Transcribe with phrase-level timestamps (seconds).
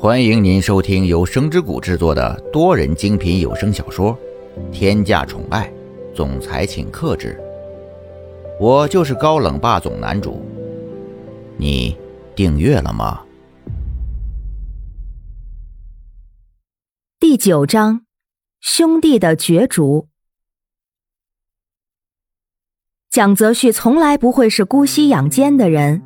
[0.00, 4.16] 欢迎您收听由声之谷制作的多人精品有声小说
[4.70, 5.68] 《天价宠爱
[6.14, 7.36] 总裁请克制》，
[8.64, 10.40] 我就是高冷霸总男主。
[11.56, 11.98] 你
[12.36, 13.24] 订阅了吗？
[17.18, 18.02] 第九章，
[18.60, 20.06] 兄弟的角逐。
[23.10, 26.00] 蒋泽旭从来不会是姑息养奸的人，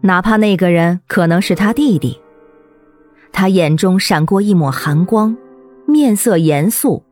[0.00, 2.20] 哪怕那个人可能是他弟弟。
[3.36, 5.36] 他眼中闪过一抹寒光，
[5.86, 7.04] 面色严肃，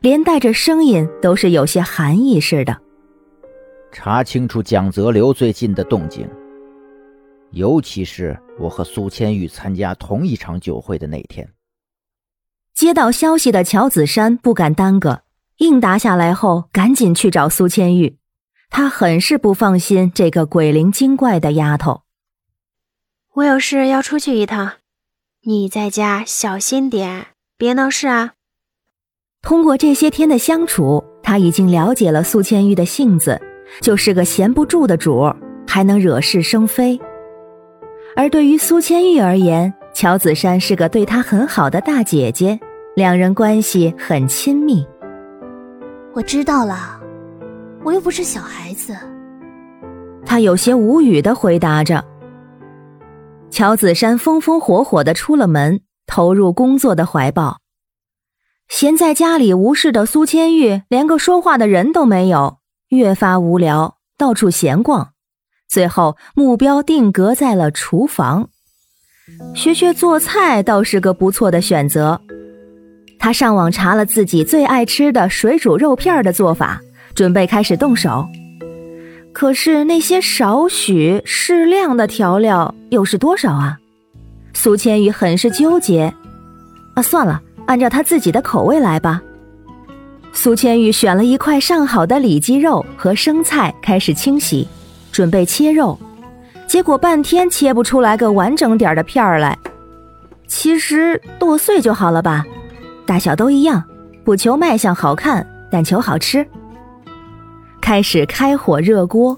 [0.00, 2.80] 连带着声音都是有些寒意似的。
[3.90, 6.30] 查清楚蒋泽流最近的动静，
[7.50, 11.52] 尤其是我和苏千玉参加同一场酒会的那天。
[12.72, 15.22] 接到消息的乔子山不敢耽搁，
[15.56, 18.18] 应答下来后，赶紧去找苏千玉。
[18.70, 22.02] 他很是不放心这个鬼灵精怪的丫头。
[23.34, 24.74] 我有事要出去一趟。
[25.44, 27.26] 你在家小心点，
[27.58, 28.34] 别闹事啊！
[29.42, 33.42] 通过这些天的相处，他已经了解了苏千玉的性子，
[33.80, 35.34] 就是个闲不住的主，
[35.66, 36.96] 还能惹是生非。
[38.14, 42.56] 而对于苏千玉而言，乔子珊是个对她很好的大姐姐，
[42.94, 44.86] 两人关系很亲密。
[46.14, 47.00] 我知道了，
[47.82, 48.94] 我又不是小孩子。
[50.24, 52.11] 他有些无语的回答着。
[53.52, 57.58] 乔子山风风火火的出了门，投入工作的怀抱。
[58.66, 65.12] 闲在家里无事的苏千玉，连个说话的人都没有，越发无聊，到处闲逛。
[65.68, 68.48] 最后目标定格在了厨房，
[69.54, 72.22] 学学做菜倒是个不错的选择。
[73.18, 76.80] 他上网查了自己最爱吃的水煮肉片的做法，
[77.14, 78.26] 准备开始动手。
[79.32, 83.78] 可是那些少许适量的调料又是多少啊？
[84.52, 86.12] 苏千羽很是纠结。
[86.94, 89.22] 啊，算了，按照他自己的口味来吧。
[90.32, 94.68] 苏千羽选了一块上好的里脊肉和生菜，开始清洗，
[95.10, 95.98] 准备切肉。
[96.66, 99.58] 结果半天切不出来个完整点的片儿来。
[100.46, 102.44] 其实剁碎就好了吧，
[103.06, 103.82] 大小都一样，
[104.24, 106.46] 不求卖相好看，但求好吃。
[107.82, 109.36] 开始开火热锅，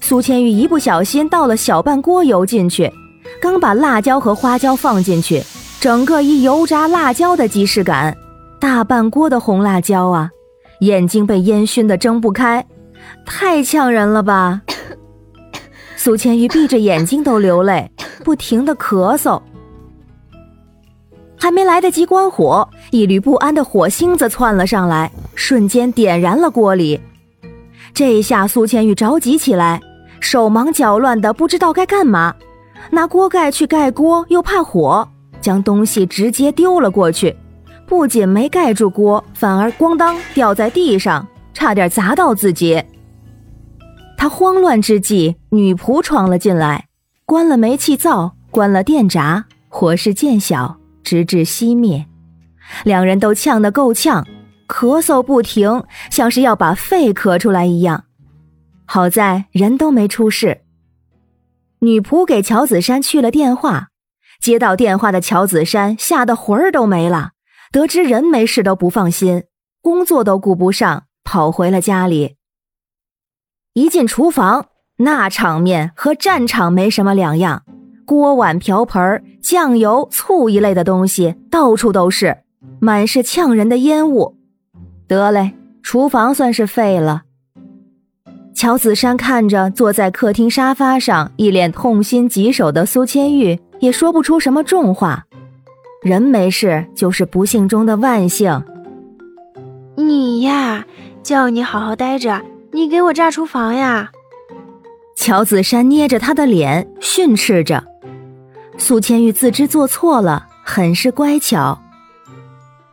[0.00, 2.90] 苏千玉一不小心倒了小半锅油进去，
[3.42, 5.42] 刚把辣椒和花椒放进去，
[5.78, 8.16] 整个一油炸辣椒的即视感，
[8.58, 10.30] 大半锅的红辣椒啊，
[10.80, 12.66] 眼睛被烟熏得睁不开，
[13.26, 14.62] 太呛人了吧！
[15.94, 17.90] 苏千玉闭着眼睛都流泪，
[18.24, 19.40] 不停的咳嗽，
[21.36, 26.98] 还没来得及关火，一缕不安的火星子窜了上来，瞬间点燃了锅里。
[27.98, 29.80] 这一下苏千玉着急起来，
[30.20, 32.32] 手忙脚乱的不知道该干嘛，
[32.92, 35.08] 拿锅盖去盖锅又怕火，
[35.40, 37.36] 将东西直接丢了过去，
[37.88, 42.80] 不仅没盖住锅，反而咣当掉在地上，差点砸到自己。
[44.16, 46.86] 他慌乱之际，女仆闯了进来，
[47.26, 52.06] 关了煤气灶，关了电闸，火势渐小，直至熄灭。
[52.84, 54.24] 两人都呛得够呛。
[54.68, 58.04] 咳嗽不停，像是要把肺咳出来一样。
[58.84, 60.60] 好在人都没出事。
[61.80, 63.88] 女仆给乔子山去了电话，
[64.40, 67.30] 接到电话的乔子山吓得魂儿都没了。
[67.70, 69.44] 得知人没事都不放心，
[69.82, 72.36] 工作都顾不上，跑回了家里。
[73.74, 74.68] 一进厨房，
[74.98, 77.64] 那场面和战场没什么两样，
[78.06, 82.38] 锅碗瓢盆、酱油、醋一类的东西到处都是，
[82.80, 84.37] 满是呛人的烟雾。
[85.08, 85.52] 得嘞，
[85.82, 87.22] 厨房算是废了。
[88.54, 95.24] 乔子山看着坐在客厅沙发上一脸痛心疾首的苏千玉，也说不出什么重话。
[96.02, 98.62] 人没事就是不幸中的万幸。
[99.96, 100.84] 你呀，
[101.22, 102.42] 叫你好好待着，
[102.72, 104.10] 你给我炸厨房呀！
[105.16, 107.82] 乔子山捏着他的脸训斥着。
[108.76, 111.80] 苏千玉自知做错了，很是乖巧。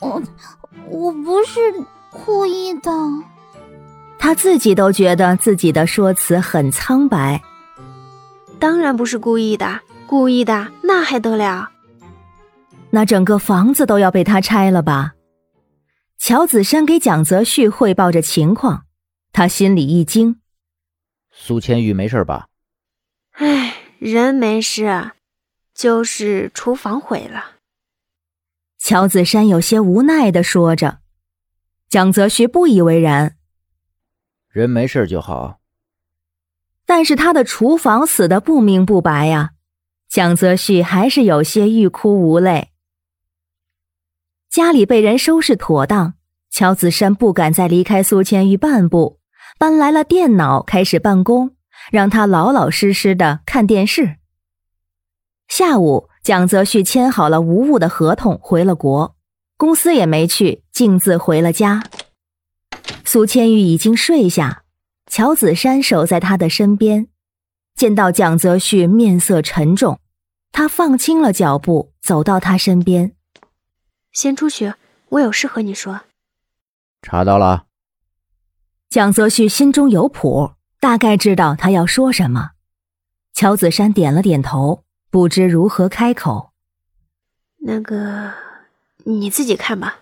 [0.00, 0.22] 我
[0.88, 1.60] 我不是。
[2.12, 2.90] 故意的，
[4.18, 7.42] 他自己都觉得自己的说辞很苍白。
[8.60, 11.70] 当然不是故意的，故意的那还得了？
[12.90, 15.14] 那整个房子都要被他拆了吧？
[16.18, 18.84] 乔子山给蒋泽旭汇报着情况，
[19.32, 20.36] 他心里一惊。
[21.32, 22.46] 苏千玉没事吧？
[23.32, 25.12] 唉，人没事，
[25.74, 27.52] 就是厨房毁了。
[28.78, 31.01] 乔子山有些无奈的说着。
[31.92, 33.36] 蒋泽旭不以为然，
[34.48, 35.60] 人没事就好。
[36.86, 39.50] 但是他的厨房死的不明不白呀，
[40.08, 42.70] 蒋泽旭还是有些欲哭无泪。
[44.48, 46.14] 家里被人收拾妥当，
[46.48, 49.18] 乔子山不敢再离开苏千玉半步，
[49.58, 51.56] 搬来了电脑开始办公，
[51.90, 54.16] 让他老老实实的看电视。
[55.46, 59.14] 下午，蒋泽旭签好了无误的合同，回了国，
[59.62, 61.84] 公司也没去，径自回了家。
[63.04, 64.64] 苏千玉已经睡下，
[65.06, 67.06] 乔子山守在他的身边，
[67.76, 70.00] 见到蒋泽旭面色沉重，
[70.50, 73.14] 他放轻了脚步，走到他身边。
[74.10, 74.74] 先出去，
[75.10, 76.00] 我有事和你说。
[77.00, 77.66] 查到了。
[78.90, 82.50] 蒋泽旭心中有谱，大概知道他要说什么。
[83.32, 86.50] 乔子山点了点头，不知如何开口。
[87.58, 88.32] 那个，
[89.04, 89.98] 你自己看吧。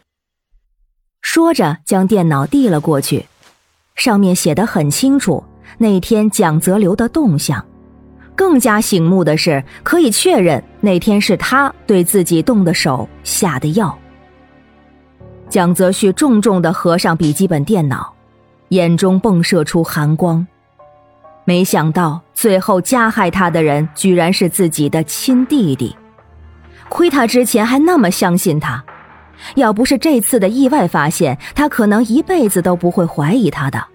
[1.22, 3.26] 说着，将电脑递了过去，
[3.94, 5.44] 上面写得很清楚
[5.78, 7.64] 那天蒋泽流的动向。
[8.34, 13.96] 更加醒目的是，可以确认那天是他对自己动的手下的药。
[15.50, 18.14] 蒋泽旭重重的合上笔记本电脑，
[18.68, 20.46] 眼中迸射出寒光。
[21.44, 25.94] 没想到最后加害他的人居然是自己的亲弟弟，
[26.88, 28.82] 亏他之前还那么相信他。
[29.56, 33.86] 要不是这次的意外发现，他可能一辈子都不会怀疑他的。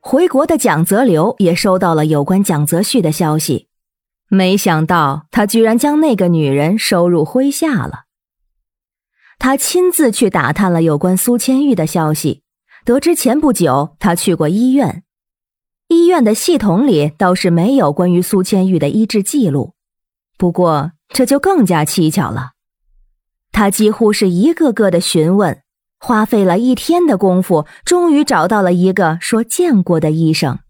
[0.00, 3.68] 回国的蒋泽流也收到了有关蒋泽旭的消息，
[4.28, 8.04] 没想到他居然将那个女人收入麾下了。
[9.38, 12.42] 他亲自去打探了有关苏千玉的消息，
[12.84, 15.02] 得知前不久他去过医院，
[15.88, 19.74] 医院的系统里倒是没有关于苏千玉的医治记录。
[20.38, 22.52] 不过这就更加蹊跷了。
[23.52, 25.62] 他几乎是一个个的询问，
[25.98, 30.60] 花费了一天的功夫，终于找到了一个说见过的医生。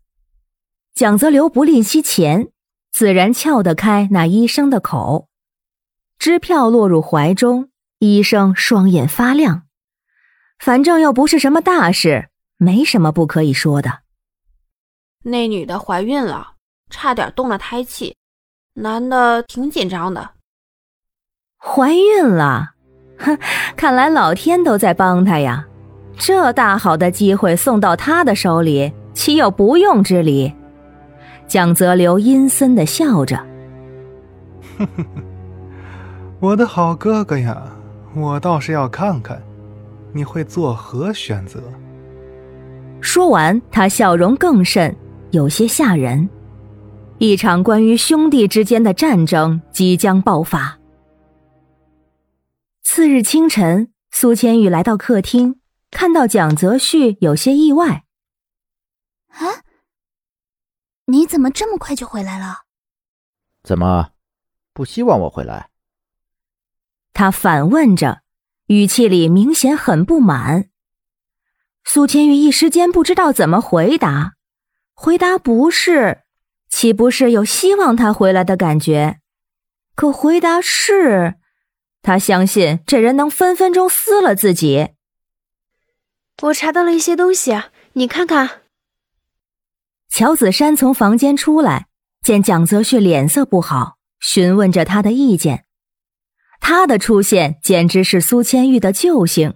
[0.95, 2.49] 蒋泽流不吝惜钱，
[2.91, 5.29] 自然撬得开那医生的口。
[6.19, 9.63] 支票落入怀中，医生双眼发亮。
[10.59, 12.29] 反正又不是什么大事，
[12.59, 14.01] 没什么不可以说的。
[15.23, 16.55] 那女的怀孕了，
[16.91, 18.17] 差点动了胎气，
[18.75, 20.33] 男的挺紧张的。
[21.63, 22.71] 怀孕了，
[23.19, 23.39] 哼，
[23.77, 25.67] 看来老天都在帮他呀！
[26.17, 30.53] 这大好的机会送到他的手里，岂有不用之理？
[31.47, 33.37] 蒋泽流阴森的笑着
[34.79, 35.23] ：“哼哼哼，
[36.41, 37.63] 我的好哥哥呀，
[38.15, 39.41] 我倒是要看看
[40.13, 41.61] 你会作何选择。”
[43.03, 44.95] 说完，他笑容更甚，
[45.31, 46.29] 有些吓人。
[47.19, 50.80] 一场关于兄弟之间的战争即将爆发。
[53.01, 55.59] 次日清晨，苏千玉来到客厅，
[55.91, 58.05] 看到蒋泽旭，有些意外。
[59.33, 59.65] “啊，
[61.07, 62.67] 你怎么这么快就回来了？
[63.63, 64.11] 怎么，
[64.75, 65.71] 不希望我回来？”
[67.15, 68.21] 他反问着，
[68.67, 70.69] 语气里明显很不满。
[71.83, 74.35] 苏千玉一时间不知道怎么回答，
[74.93, 76.25] 回答不是，
[76.69, 79.21] 岂不是有希望他回来的感觉？
[79.95, 81.40] 可回答是。
[82.03, 84.91] 他相信这人能分分钟撕了自己。
[86.43, 87.61] 我查到了一些东西，
[87.93, 88.63] 你看看。
[90.09, 91.89] 乔子山从房间出来，
[92.23, 95.67] 见蒋泽旭脸色不好，询问着他的意见。
[96.59, 99.55] 他的出现简直是苏千玉的救星。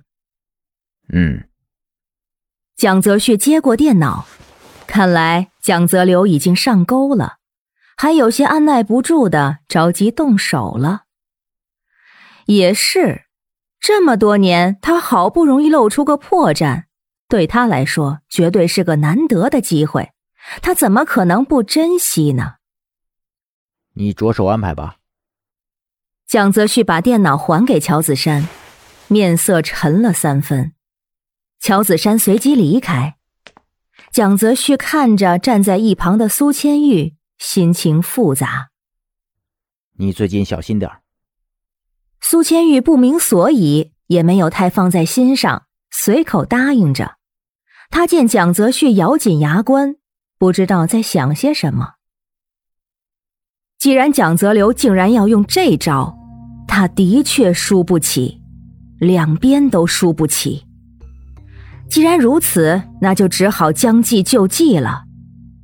[1.12, 1.48] 嗯。
[2.76, 4.26] 蒋泽旭接过电脑，
[4.86, 7.38] 看来蒋泽流已经上钩了，
[7.96, 11.03] 还有些按耐不住的着急动手了。
[12.46, 13.24] 也是，
[13.80, 16.84] 这么多年，他好不容易露出个破绽，
[17.28, 20.12] 对他来说绝对是个难得的机会，
[20.60, 22.56] 他怎么可能不珍惜呢？
[23.94, 24.96] 你着手安排吧。
[26.26, 28.48] 蒋泽旭把电脑还给乔子山，
[29.08, 30.72] 面色沉了三分。
[31.60, 33.16] 乔子山随即离开，
[34.10, 38.70] 蒋泽旭看着站在一旁的苏千玉，心情复杂。
[39.96, 41.03] 你最近小心点儿。
[42.26, 47.16] 苏千玉不明所以，也没有太放在心上，随口答应着。
[47.90, 49.96] 他见蒋泽旭咬紧牙关，
[50.38, 51.96] 不知道在想些什么。
[53.78, 56.16] 既然蒋泽流竟然要用这招，
[56.66, 58.40] 他的确输不起，
[58.98, 60.64] 两边都输不起。
[61.90, 65.04] 既然如此，那就只好将计就计了。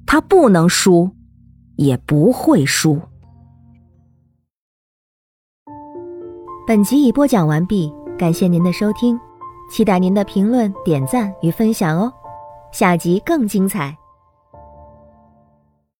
[0.06, 1.16] 他不能输，
[1.76, 3.00] 也不会输。
[6.70, 9.18] 本集已播讲完毕，感谢您的收听，
[9.68, 12.12] 期待您的评论、点赞与分享哦，
[12.70, 13.99] 下集更精彩。